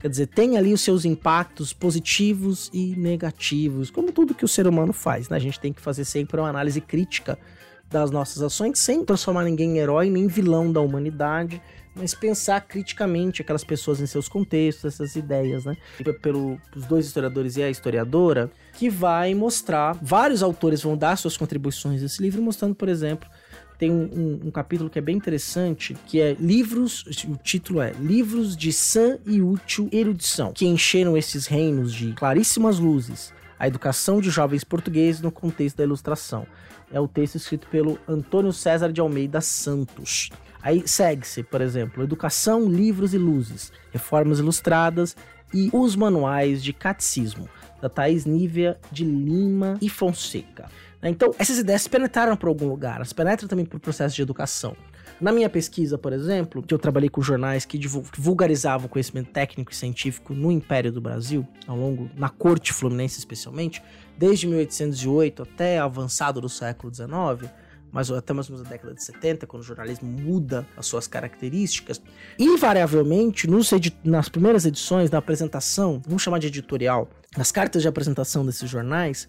Quer 0.00 0.10
dizer, 0.10 0.26
tem 0.26 0.58
ali 0.58 0.74
os 0.74 0.82
seus 0.82 1.06
impactos 1.06 1.72
positivos 1.72 2.68
e 2.72 2.94
negativos, 2.96 3.90
como 3.90 4.12
tudo 4.12 4.34
que 4.34 4.44
o 4.44 4.48
ser 4.48 4.66
humano 4.66 4.92
faz, 4.92 5.30
né? 5.30 5.38
A 5.38 5.40
gente 5.40 5.58
tem 5.58 5.72
que 5.72 5.80
fazer 5.80 6.04
sempre 6.04 6.38
uma 6.38 6.50
análise 6.50 6.82
crítica 6.82 7.38
das 7.90 8.10
nossas 8.10 8.42
ações, 8.42 8.78
sem 8.78 9.04
transformar 9.04 9.44
ninguém 9.44 9.76
em 9.76 9.78
herói 9.78 10.10
nem 10.10 10.26
vilão 10.26 10.72
da 10.72 10.80
humanidade, 10.80 11.60
mas 11.94 12.14
pensar 12.14 12.60
criticamente 12.60 13.40
aquelas 13.40 13.64
pessoas 13.64 14.00
em 14.00 14.06
seus 14.06 14.28
contextos, 14.28 14.84
essas 14.84 15.16
ideias, 15.16 15.64
né? 15.64 15.76
Pelos 16.20 16.58
dois 16.88 17.06
historiadores 17.06 17.56
e 17.56 17.62
a 17.62 17.70
historiadora, 17.70 18.50
que 18.74 18.90
vai 18.90 19.34
mostrar, 19.34 19.98
vários 20.02 20.42
autores 20.42 20.82
vão 20.82 20.96
dar 20.96 21.16
suas 21.16 21.36
contribuições 21.36 22.02
nesse 22.02 22.20
livro, 22.20 22.42
mostrando, 22.42 22.74
por 22.74 22.88
exemplo, 22.88 23.28
tem 23.78 23.90
um, 23.90 24.04
um, 24.04 24.40
um, 24.46 24.50
capítulo 24.50 24.88
que 24.88 24.98
é 24.98 25.02
bem 25.02 25.16
interessante, 25.16 25.96
que 26.06 26.20
é 26.20 26.34
livros, 26.34 27.04
o 27.28 27.36
título 27.36 27.80
é 27.80 27.92
Livros 27.92 28.56
de 28.56 28.72
sã 28.72 29.18
e 29.26 29.40
útil 29.40 29.88
erudição, 29.92 30.52
que 30.52 30.66
encheram 30.66 31.16
esses 31.16 31.46
reinos 31.46 31.92
de 31.92 32.12
claríssimas 32.12 32.78
luzes, 32.78 33.32
a 33.58 33.66
educação 33.66 34.20
de 34.20 34.30
jovens 34.30 34.64
portugueses 34.64 35.20
no 35.20 35.30
contexto 35.30 35.76
da 35.76 35.84
ilustração. 35.84 36.46
É 36.92 37.00
o 37.00 37.08
texto 37.08 37.36
escrito 37.36 37.66
pelo 37.68 37.98
Antônio 38.06 38.52
César 38.52 38.92
de 38.92 39.00
Almeida 39.00 39.40
Santos. 39.40 40.30
Aí 40.62 40.86
segue-se, 40.86 41.42
por 41.42 41.60
exemplo, 41.60 42.02
Educação, 42.02 42.68
Livros 42.68 43.14
e 43.14 43.18
Luzes, 43.18 43.72
Reformas 43.92 44.38
Ilustradas 44.38 45.16
e 45.54 45.70
os 45.72 45.94
Manuais 45.94 46.62
de 46.62 46.72
Catecismo, 46.72 47.48
da 47.80 47.88
Thais 47.88 48.24
Nívia 48.24 48.78
de 48.90 49.04
Lima 49.04 49.78
e 49.80 49.88
Fonseca. 49.88 50.68
Né? 51.00 51.10
Então, 51.10 51.32
essas 51.38 51.58
ideias 51.58 51.86
penetraram 51.86 52.36
por 52.36 52.48
algum 52.48 52.68
lugar, 52.68 52.96
elas 52.96 53.12
penetram 53.12 53.48
também 53.48 53.64
por 53.64 53.78
processo 53.78 54.16
de 54.16 54.22
educação. 54.22 54.76
Na 55.18 55.32
minha 55.32 55.48
pesquisa, 55.48 55.96
por 55.96 56.12
exemplo, 56.12 56.62
que 56.62 56.74
eu 56.74 56.78
trabalhei 56.78 57.08
com 57.08 57.22
jornais 57.22 57.64
que 57.64 57.80
vulgarizavam 58.18 58.86
conhecimento 58.86 59.30
técnico 59.30 59.72
e 59.72 59.74
científico 59.74 60.34
no 60.34 60.52
Império 60.52 60.92
do 60.92 61.00
Brasil, 61.00 61.46
ao 61.66 61.76
longo, 61.76 62.10
na 62.14 62.28
corte 62.28 62.72
fluminense 62.72 63.18
especialmente, 63.18 63.82
desde 64.18 64.46
1808 64.46 65.42
até 65.42 65.78
avançado 65.78 66.38
do 66.38 66.50
século 66.50 66.94
XIX, 66.94 67.50
mas 67.90 68.10
até 68.10 68.34
mais 68.34 68.50
ou 68.50 68.56
menos 68.56 68.68
a 68.68 68.70
década 68.70 68.92
de 68.92 69.02
70, 69.02 69.46
quando 69.46 69.62
o 69.62 69.64
jornalismo 69.64 70.06
muda 70.06 70.66
as 70.76 70.84
suas 70.84 71.06
características, 71.06 72.02
invariavelmente, 72.38 73.48
nas 74.04 74.28
primeiras 74.28 74.66
edições, 74.66 75.10
na 75.10 75.16
apresentação, 75.16 76.02
vamos 76.06 76.22
chamar 76.22 76.40
de 76.40 76.48
editorial, 76.48 77.08
nas 77.34 77.50
cartas 77.50 77.80
de 77.80 77.88
apresentação 77.88 78.44
desses 78.44 78.68
jornais, 78.68 79.26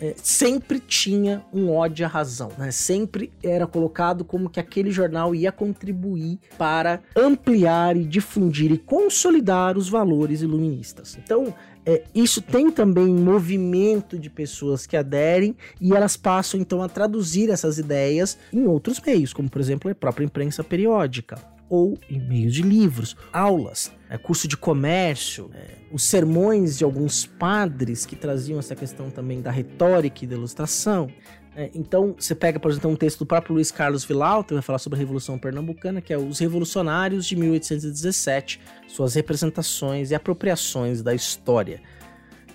é, 0.00 0.14
sempre 0.16 0.80
tinha 0.80 1.44
um 1.52 1.70
ódio 1.70 2.04
à 2.04 2.08
razão, 2.08 2.50
né? 2.58 2.70
Sempre 2.70 3.32
era 3.42 3.66
colocado 3.66 4.24
como 4.24 4.50
que 4.50 4.60
aquele 4.60 4.90
jornal 4.90 5.34
ia 5.34 5.52
contribuir 5.52 6.38
para 6.58 7.00
ampliar 7.16 7.96
e 7.96 8.04
difundir 8.04 8.72
e 8.72 8.78
consolidar 8.78 9.78
os 9.78 9.88
valores 9.88 10.42
iluministas. 10.42 11.16
Então, 11.22 11.54
é, 11.86 12.02
isso 12.14 12.40
tem 12.40 12.70
também 12.70 13.06
movimento 13.06 14.18
de 14.18 14.30
pessoas 14.30 14.86
que 14.86 14.96
aderem 14.96 15.54
e 15.80 15.92
elas 15.94 16.16
passam 16.16 16.58
então 16.58 16.82
a 16.82 16.88
traduzir 16.88 17.50
essas 17.50 17.78
ideias 17.78 18.38
em 18.52 18.66
outros 18.66 19.00
meios, 19.00 19.32
como 19.32 19.50
por 19.50 19.60
exemplo 19.60 19.90
a 19.90 19.94
própria 19.94 20.24
imprensa 20.24 20.64
periódica 20.64 21.53
ou 21.68 21.98
em 22.08 22.20
meios 22.20 22.54
de 22.54 22.62
livros, 22.62 23.16
aulas, 23.32 23.92
é, 24.08 24.18
curso 24.18 24.46
de 24.46 24.56
comércio, 24.56 25.50
é, 25.54 25.78
os 25.92 26.04
sermões 26.04 26.78
de 26.78 26.84
alguns 26.84 27.26
padres 27.26 28.04
que 28.04 28.16
traziam 28.16 28.58
essa 28.58 28.74
questão 28.74 29.10
também 29.10 29.40
da 29.40 29.50
retórica 29.50 30.24
e 30.24 30.26
da 30.26 30.36
ilustração. 30.36 31.08
É, 31.56 31.70
então, 31.74 32.14
você 32.18 32.34
pega, 32.34 32.58
por 32.58 32.70
exemplo, 32.70 32.90
um 32.90 32.96
texto 32.96 33.20
do 33.20 33.26
próprio 33.26 33.54
Luiz 33.54 33.70
Carlos 33.70 34.04
Villalta, 34.04 34.54
vai 34.54 34.62
falar 34.62 34.78
sobre 34.78 34.96
a 34.96 35.00
Revolução 35.00 35.38
Pernambucana, 35.38 36.00
que 36.00 36.12
é 36.12 36.18
Os 36.18 36.38
Revolucionários 36.40 37.26
de 37.26 37.36
1817, 37.36 38.60
suas 38.88 39.14
representações 39.14 40.10
e 40.10 40.14
apropriações 40.14 41.00
da 41.00 41.14
história. 41.14 41.80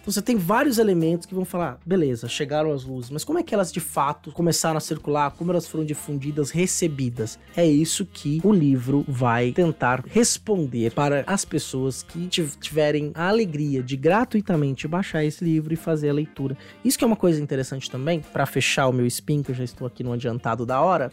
Você 0.09 0.23
tem 0.23 0.37
vários 0.37 0.79
elementos 0.79 1.27
que 1.27 1.35
vão 1.35 1.45
falar, 1.45 1.79
beleza, 1.85 2.27
chegaram 2.27 2.73
as 2.73 2.83
luzes, 2.83 3.11
mas 3.11 3.23
como 3.23 3.37
é 3.37 3.43
que 3.43 3.53
elas 3.53 3.71
de 3.71 3.79
fato 3.79 4.31
começaram 4.31 4.75
a 4.75 4.79
circular, 4.79 5.29
como 5.29 5.51
elas 5.51 5.67
foram 5.67 5.85
difundidas, 5.85 6.49
recebidas? 6.49 7.37
É 7.55 7.63
isso 7.63 8.03
que 8.07 8.41
o 8.43 8.51
livro 8.51 9.05
vai 9.07 9.51
tentar 9.51 10.03
responder 10.07 10.93
para 10.93 11.23
as 11.27 11.45
pessoas 11.45 12.01
que 12.01 12.27
tiverem 12.27 13.11
a 13.13 13.27
alegria 13.27 13.83
de 13.83 13.95
gratuitamente 13.95 14.87
baixar 14.87 15.23
esse 15.23 15.45
livro 15.45 15.75
e 15.75 15.77
fazer 15.77 16.09
a 16.09 16.13
leitura. 16.13 16.57
Isso 16.83 16.97
que 16.97 17.03
é 17.03 17.07
uma 17.07 17.15
coisa 17.15 17.39
interessante 17.39 17.87
também, 17.91 18.19
para 18.19 18.47
fechar 18.47 18.87
o 18.87 18.91
meu 18.91 19.05
spin, 19.05 19.43
que 19.43 19.51
eu 19.51 19.55
já 19.55 19.63
estou 19.63 19.85
aqui 19.85 20.03
no 20.03 20.11
adiantado 20.11 20.65
da 20.65 20.81
hora, 20.81 21.11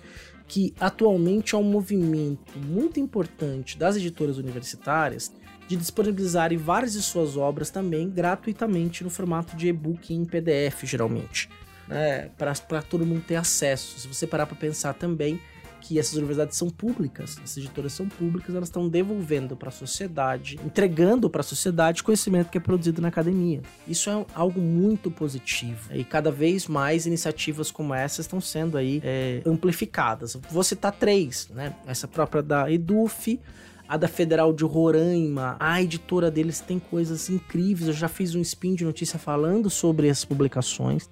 que 0.48 0.72
atualmente 0.80 1.54
é 1.54 1.58
um 1.58 1.62
movimento 1.62 2.58
muito 2.58 2.98
importante 2.98 3.76
das 3.76 3.96
editoras 3.96 4.38
universitárias 4.38 5.30
de 5.68 5.76
disponibilizarem 5.76 6.58
várias 6.58 6.92
de 6.92 7.02
suas 7.02 7.36
obras 7.36 7.70
também 7.70 8.08
gratuitamente 8.08 9.02
no 9.02 9.10
formato 9.10 9.56
de 9.56 9.68
e-book 9.68 10.14
em 10.14 10.24
PDF, 10.24 10.84
geralmente, 10.84 11.48
né, 11.88 12.30
para 12.36 12.82
todo 12.82 13.04
mundo 13.04 13.22
ter 13.26 13.36
acesso. 13.36 13.98
Se 14.00 14.08
você 14.08 14.26
parar 14.26 14.46
para 14.46 14.56
pensar 14.56 14.94
também 14.94 15.40
que 15.86 16.00
essas 16.00 16.14
universidades 16.14 16.56
são 16.56 16.68
públicas, 16.68 17.38
essas 17.44 17.58
editoras 17.58 17.92
são 17.92 18.08
públicas, 18.08 18.52
elas 18.52 18.68
estão 18.68 18.88
devolvendo 18.88 19.56
para 19.56 19.68
a 19.68 19.72
sociedade, 19.72 20.58
entregando 20.64 21.30
para 21.30 21.42
a 21.42 21.44
sociedade 21.44 22.02
conhecimento 22.02 22.50
que 22.50 22.58
é 22.58 22.60
produzido 22.60 23.00
na 23.00 23.06
academia. 23.06 23.62
Isso 23.86 24.10
é 24.10 24.26
algo 24.34 24.60
muito 24.60 25.12
positivo 25.12 25.94
e 25.94 26.02
cada 26.02 26.30
vez 26.30 26.66
mais 26.66 27.06
iniciativas 27.06 27.70
como 27.70 27.94
essa 27.94 28.20
estão 28.20 28.40
sendo 28.40 28.76
aí 28.76 29.00
é, 29.04 29.42
amplificadas. 29.46 30.36
Vou 30.50 30.64
citar 30.64 30.90
três, 30.90 31.48
né? 31.50 31.72
Essa 31.86 32.08
própria 32.08 32.42
da 32.42 32.70
Eduf, 32.70 33.38
a 33.88 33.96
da 33.96 34.08
Federal 34.08 34.52
de 34.52 34.64
Roraima, 34.64 35.56
a 35.60 35.80
editora 35.82 36.30
deles 36.30 36.60
tem 36.60 36.78
coisas 36.78 37.30
incríveis. 37.30 37.88
Eu 37.88 37.94
já 37.94 38.08
fiz 38.08 38.34
um 38.34 38.40
spin 38.40 38.74
de 38.74 38.84
notícia 38.84 39.18
falando 39.18 39.70
sobre 39.70 40.08
essas 40.08 40.24
publicações. 40.24 41.08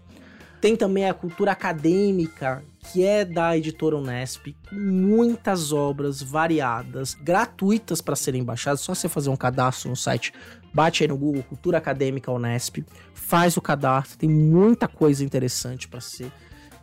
Tem 0.60 0.74
também 0.74 1.08
a 1.08 1.12
cultura 1.12 1.52
acadêmica, 1.52 2.64
que 2.90 3.04
é 3.04 3.22
da 3.22 3.56
editora 3.56 3.96
Unesp, 3.96 4.56
com 4.68 4.76
muitas 4.76 5.72
obras 5.72 6.22
variadas, 6.22 7.12
gratuitas 7.12 8.00
para 8.00 8.16
serem 8.16 8.42
baixadas. 8.42 8.80
Só 8.80 8.94
você 8.94 9.06
fazer 9.06 9.28
um 9.28 9.36
cadastro 9.36 9.90
no 9.90 9.96
site, 9.96 10.32
bate 10.72 11.04
aí 11.04 11.08
no 11.08 11.18
Google 11.18 11.42
Cultura 11.42 11.76
Acadêmica 11.76 12.32
Unesp, 12.32 12.78
faz 13.12 13.58
o 13.58 13.60
cadastro, 13.60 14.16
tem 14.16 14.28
muita 14.30 14.88
coisa 14.88 15.22
interessante 15.22 15.86
para 15.86 16.00
ser 16.00 16.32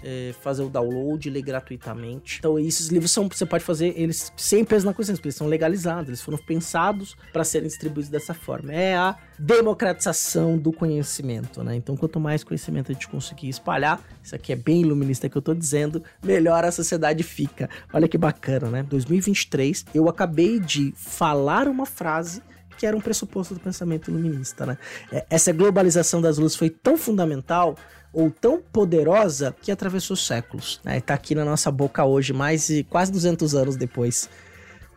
é, 0.04 0.34
fazer 0.42 0.64
o 0.64 0.70
download, 0.70 1.30
ler 1.30 1.42
gratuitamente. 1.42 2.38
Então, 2.40 2.58
esses 2.58 2.88
livros 2.88 3.12
são, 3.12 3.28
você 3.28 3.46
pode 3.46 3.64
fazer 3.64 3.94
eles 3.96 4.32
sem 4.36 4.64
peso 4.64 4.86
na 4.86 4.94
consciência, 4.94 5.20
porque 5.20 5.28
eles 5.28 5.36
são 5.36 5.48
legalizados, 5.48 6.08
eles 6.10 6.22
foram 6.22 6.38
pensados 6.38 7.16
para 7.32 7.44
serem 7.44 7.68
distribuídos 7.68 8.10
dessa 8.10 8.34
forma. 8.34 8.74
É 8.74 8.96
a 8.96 9.16
democratização 9.38 10.58
do 10.58 10.72
conhecimento, 10.72 11.64
né? 11.64 11.76
Então, 11.76 11.96
quanto 11.96 12.20
mais 12.20 12.44
conhecimento 12.44 12.92
a 12.92 12.94
gente 12.94 13.08
conseguir 13.08 13.50
espalhar, 13.50 14.02
isso 14.24 14.36
aqui 14.36 14.54
é 14.54 14.56
bem 14.56 14.82
iluminista 14.82 15.28
que 15.30 15.38
eu 15.38 15.42
tô 15.42 15.54
dizendo, 15.54 16.04
melhor 16.24 16.64
a 16.64 16.72
sociedade 16.72 17.24
fica. 17.24 17.70
Olha 17.94 18.08
que 18.08 18.18
bacana, 18.18 18.70
né? 18.70 18.84
2023, 18.84 19.86
eu 19.94 20.08
acabei 20.08 20.60
de 20.60 20.94
falar 20.96 21.68
uma 21.68 21.86
frase 21.86 22.42
que 22.82 22.86
era 22.88 22.98
um 22.98 23.00
pressuposto 23.00 23.54
do 23.54 23.60
pensamento 23.60 24.10
iluminista, 24.10 24.66
né? 24.66 24.76
É, 25.12 25.24
essa 25.30 25.54
globalização 25.54 26.20
das 26.20 26.40
luzes 26.40 26.58
foi 26.58 26.68
tão 26.68 26.98
fundamental 26.98 27.78
ou 28.12 28.32
tão 28.32 28.60
poderosa 28.60 29.56
que 29.62 29.72
atravessou 29.72 30.18
séculos. 30.18 30.82
Né? 30.84 31.00
Tá 31.00 31.14
aqui 31.14 31.36
na 31.36 31.46
nossa 31.46 31.70
boca 31.70 32.04
hoje, 32.04 32.34
mais 32.34 32.66
de 32.66 32.84
quase 32.86 33.12
200 33.12 33.54
anos 33.54 33.76
depois. 33.76 34.28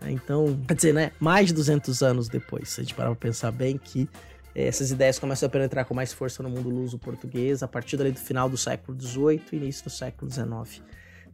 Então, 0.01 0.59
quer 0.67 0.75
dizer, 0.75 0.95
né? 0.95 1.13
Mais 1.21 1.49
de 1.49 1.53
200 1.53 2.03
anos 2.03 2.27
depois, 2.27 2.71
se 2.71 2.81
a 2.81 2.85
gente 2.85 2.95
parar 2.95 3.11
pra 3.11 3.29
pensar 3.29 3.51
bem 3.51 3.77
que 3.77 4.09
eh, 4.55 4.67
essas 4.67 4.91
ideias 4.91 5.19
começam 5.19 5.47
a 5.47 5.51
penetrar 5.51 5.85
com 5.85 5.93
mais 5.93 6.11
força 6.11 6.43
no 6.43 6.49
mundo 6.49 6.71
luso-português 6.71 7.63
a 7.63 7.69
partir 7.69 7.99
do 7.99 8.15
final 8.15 8.49
do 8.49 8.57
século 8.57 8.99
XVIII 8.99 9.43
e 9.53 9.57
início 9.57 9.85
do 9.85 9.91
século 9.91 10.31
XIX. 10.31 10.83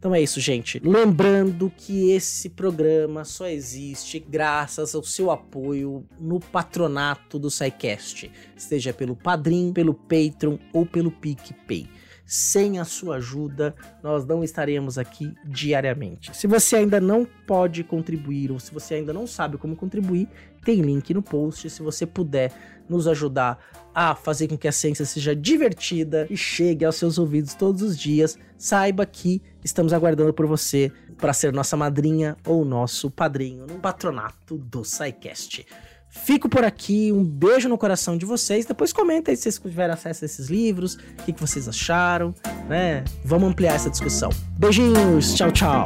Então 0.01 0.15
é 0.15 0.19
isso, 0.19 0.39
gente. 0.39 0.81
Lembrando 0.83 1.71
que 1.77 2.09
esse 2.09 2.49
programa 2.49 3.23
só 3.23 3.45
existe 3.45 4.17
graças 4.17 4.95
ao 4.95 5.03
seu 5.03 5.29
apoio 5.29 6.03
no 6.19 6.39
patronato 6.39 7.37
do 7.37 7.51
SciCast, 7.51 8.31
seja 8.57 8.91
pelo 8.91 9.15
Padrim, 9.15 9.71
pelo 9.71 9.93
Patreon 9.93 10.57
ou 10.73 10.87
pelo 10.87 11.11
PicPay. 11.11 11.87
Sem 12.33 12.79
a 12.79 12.85
sua 12.85 13.17
ajuda, 13.17 13.75
nós 14.01 14.25
não 14.25 14.41
estaremos 14.41 14.97
aqui 14.97 15.35
diariamente. 15.43 16.33
Se 16.33 16.47
você 16.47 16.77
ainda 16.77 16.97
não 17.01 17.27
pode 17.45 17.83
contribuir 17.83 18.53
ou 18.53 18.57
se 18.57 18.73
você 18.73 18.93
ainda 18.93 19.11
não 19.11 19.27
sabe 19.27 19.57
como 19.57 19.75
contribuir, 19.75 20.29
tem 20.63 20.79
link 20.79 21.13
no 21.13 21.21
post. 21.21 21.69
Se 21.69 21.81
você 21.81 22.05
puder 22.05 22.53
nos 22.87 23.05
ajudar 23.05 23.59
a 23.93 24.15
fazer 24.15 24.47
com 24.47 24.57
que 24.57 24.69
a 24.69 24.71
ciência 24.71 25.03
seja 25.03 25.35
divertida 25.35 26.25
e 26.29 26.37
chegue 26.37 26.85
aos 26.85 26.95
seus 26.95 27.17
ouvidos 27.17 27.53
todos 27.53 27.81
os 27.81 27.99
dias, 27.99 28.39
saiba 28.57 29.05
que 29.05 29.41
estamos 29.61 29.91
aguardando 29.91 30.33
por 30.33 30.47
você 30.47 30.89
para 31.17 31.33
ser 31.33 31.51
nossa 31.51 31.75
madrinha 31.75 32.37
ou 32.47 32.63
nosso 32.63 33.11
padrinho 33.11 33.67
no 33.67 33.77
patronato 33.77 34.57
do 34.57 34.85
SciCast. 34.85 35.65
Fico 36.11 36.49
por 36.49 36.65
aqui, 36.65 37.09
um 37.13 37.23
beijo 37.23 37.69
no 37.69 37.77
coração 37.77 38.17
de 38.17 38.25
vocês. 38.25 38.65
Depois 38.65 38.91
comenta 38.91 39.31
aí 39.31 39.37
se 39.37 39.43
vocês 39.43 39.57
tiveram 39.57 39.93
acesso 39.93 40.23
a 40.23 40.27
esses 40.27 40.49
livros, 40.49 40.95
o 40.95 41.23
que, 41.25 41.31
que 41.31 41.39
vocês 41.39 41.69
acharam, 41.69 42.35
né? 42.67 43.05
Vamos 43.23 43.49
ampliar 43.49 43.75
essa 43.75 43.89
discussão. 43.89 44.29
Beijinhos, 44.59 45.33
tchau, 45.33 45.51
tchau. 45.51 45.85